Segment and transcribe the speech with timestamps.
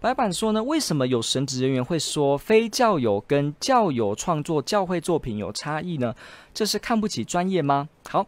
[0.00, 6.14] 白板说呢，为什么有神职人员会说非教友跟教友创作教会作品有差异呢？
[6.54, 7.86] 这是看不起专业吗？
[8.08, 8.26] 好，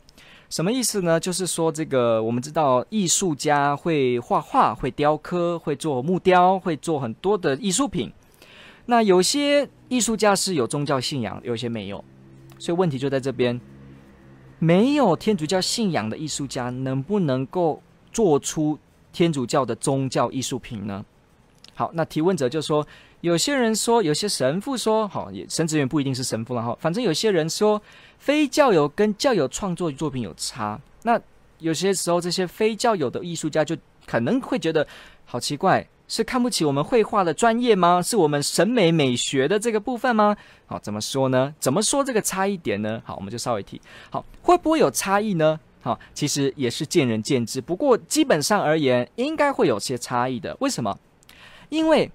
[0.51, 1.19] 什么意思呢？
[1.19, 8.13] 就是说这个我们知道艺术家会画画、会雕刻、会做木雕、会做很多的艺术品。
[8.85, 12.05] 那有些艺术家是有宗教信仰，有些没有，
[12.59, 13.59] 所以问题就在这边：
[14.59, 17.81] 没有天主教信仰的艺术家能不能够
[18.13, 18.79] 做出
[19.11, 21.03] 天主教的宗教艺术品呢？
[21.75, 22.87] 好，那提问者就说，
[23.23, 27.81] 有些人说，有些神父说，好，也神职员不一定是神父了哈，反正有些人说，
[28.19, 30.79] 非教友跟教友创作作品有差。
[31.03, 31.21] 那
[31.59, 34.87] 有些时候，这些非教友的艺术家就可能会觉得，
[35.25, 38.03] 好奇怪，是看不起我们绘画的专业吗？
[38.03, 40.37] 是我们审美美学的这个部分吗？
[40.67, 41.55] 好，怎么说呢？
[41.59, 43.01] 怎么说这个差异点呢？
[43.05, 43.81] 好，我们就稍微提。
[44.11, 45.59] 好，会不会有差异呢？
[45.81, 47.61] 好，其实也是见仁见智。
[47.61, 50.57] 不过基本上而言，应该会有些差异的。
[50.61, 50.97] 为什么？
[51.73, 52.11] 因为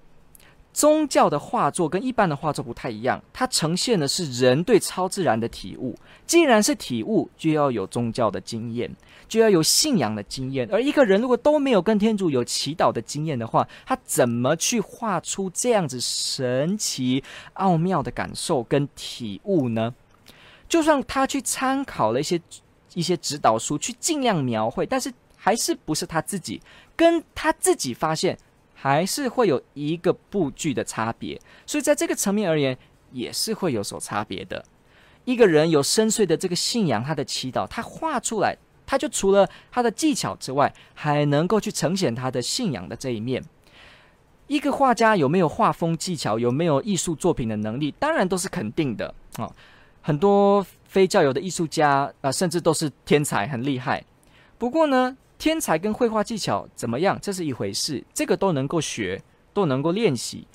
[0.72, 5.98] 宗教的画作跟一般的画作不太一样，它呈现的是人对超自然的体悟。
[6.28, 8.88] 既然是体悟，就要有宗教的经验，
[9.26, 10.68] 就要有信仰的经验。
[10.70, 19.92] 而一个人如果都没有跟天主有祈祷的经验的话，他怎么去画出这样子神奇奥妙的感受跟体悟呢？
[20.68, 22.40] 就算他去参考了一些
[22.94, 26.62] 一些指导书，去尽量描绘，但是还是不是他自己
[26.94, 28.38] 跟他自己发现。
[28.80, 32.78] 还是会有一个步距的差别，所以在这个层面而言，
[33.10, 34.64] 也是会有所差别的。
[35.24, 43.42] 一个人有深邃的这个信仰，他的祈祷，他画出来，他就除了他的技巧之外，还能够去呈现他的信仰的这一面。
[44.46, 49.52] 一个画家有没有画风技巧，有没有艺术作品的能力，当然都是肯定的啊、
[50.00, 54.04] 很多非教友的艺术家啊、甚至都是天才，很厉害。
[54.56, 57.16] 不过呢，天才跟绘画技巧怎么样？
[57.22, 59.22] 这是一回事，这个都能够学，
[59.54, 60.46] 都能够练习。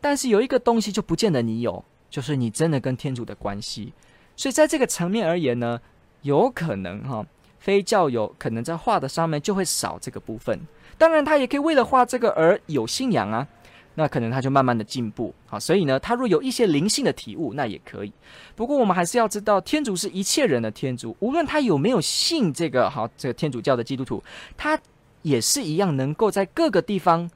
[0.00, 3.92] 但是有一个东西就不见得你有，就是你真的跟天主的关系。
[4.34, 5.78] 所以在这个层面而言呢，
[6.22, 7.24] 有可能哈，
[7.58, 10.58] 非教友可能在画的上面就会少这个部分。
[10.96, 13.46] 当然，他也可以为了画这个而有信仰啊。
[13.94, 18.12] 那可能他就慢慢的进步，好，所以呢，他若有一些灵性的体悟，那也可以。
[18.56, 24.22] 不过我们还是要知道，天主是一切人的天主，无论他有没有信这个好这个天主教的基督徒，
[24.56, 24.78] 他
[25.20, 27.30] 也是一样能够在各个地方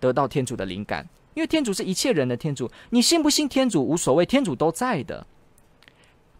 [0.00, 5.26] 得到天主的灵感，因为天主是一切人的天主，你信不信天主无所谓，天主都在的。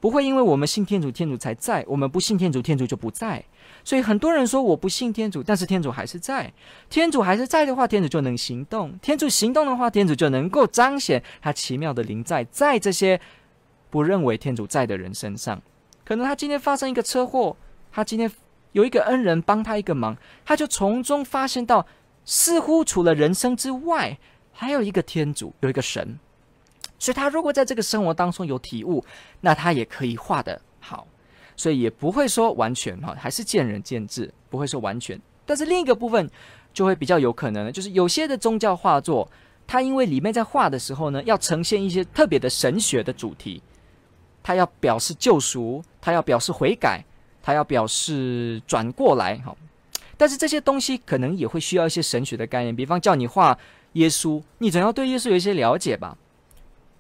[0.03, 3.41] 不会因为我们信天主，天主才在；我们不信天主，天主就不在。
[3.85, 6.53] 所以很多人说我不信天主，但是天主还是在。
[6.91, 8.99] 天主还是在的话，天主就能行动。
[9.01, 13.21] 天主行动的话，天主就能够彰显他奇妙的灵在，在这些
[13.91, 15.63] 不认为天主在的人身上。
[16.05, 17.57] 可能他今天发生一个车祸，
[17.93, 18.29] 他今天
[18.73, 21.87] 有一个恩人帮他一个忙，他就从中发现到，
[22.25, 24.19] 似乎除了人生之外，
[24.51, 26.19] 还有一个天主，有一个神。
[27.03, 29.05] 所以他如果在这个生活当中有体悟，
[29.41, 31.05] 那他也可以画得好，
[31.57, 35.21] 所以也不会说完全哈，还是见仁见智，不会说完全。
[35.45, 36.31] 但是另一个部分
[36.73, 39.29] 就会比较有可能，就是有些的宗教画作，
[39.67, 43.61] 它因为里面在画的时候呢，要呈现一些特别的神学的主题，
[44.41, 47.05] 它要表示救赎，它要表示悔改，
[47.43, 49.53] 它要表示转过来哈。
[50.17, 53.59] 但是这些东西可能也会需要一些神学的概念，比方叫你画
[53.95, 56.17] 耶稣，你总要对耶稣有一些了解吧。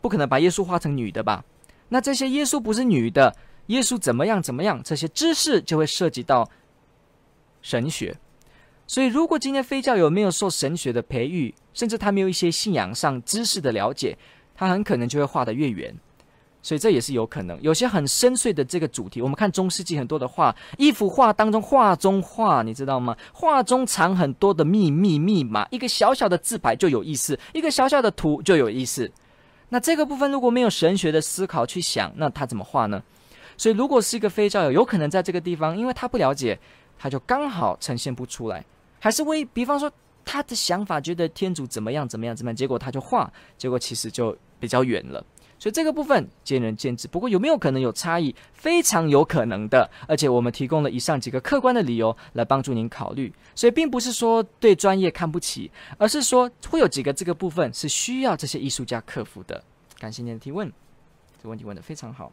[0.03, 1.43] 不可能把耶稣画成女的吧？
[1.89, 3.35] 那这些耶稣不是女的，
[3.69, 4.83] 耶稣怎么样怎么样？
[4.83, 6.51] 这些知识就会涉及到
[7.63, 8.19] 神学。
[8.87, 14.19] 所以，如果今天非教友没有受神学的培育，甚至他没有一些信仰上知识的了解，
[14.55, 15.95] 他很可能就会画得越远。
[16.65, 17.61] 所以这也是有可能。
[17.61, 23.17] 有些很深邃的这个主题，我们看中世纪很多的画，一幅画当中画中画，你知道吗？
[23.33, 29.11] 画中藏很多的秘密密码，一个小小的字牌就有意思，一个小小的图就有意思。
[29.73, 33.03] 那这个部分如果没有神学的思考去想，那他怎么画呢？
[33.57, 36.59] 所以如果是一个非教友，有可能在这个地方，因为他不了解，
[36.99, 38.63] 他就刚好呈现不出来。
[39.01, 39.91] 还是为比方说
[40.27, 45.25] 他的想法觉得天主怎么样怎么样怎么样，结果他就画，结果其实就比较远了。
[45.63, 47.07] 所以这个部分见仁见智。
[47.07, 48.35] 不过有没有可能有差异？
[48.53, 49.89] 非常有可能的。
[50.09, 53.33] 而且我们提供了以上几个客观的理由来帮助您考虑。
[53.55, 59.63] 所以并不是说对专业看不起，而是说会有几个这个部分是需要这些艺术家克服的。
[60.01, 60.67] 感谢您的提问，
[61.37, 62.33] 这个问题问得非常好。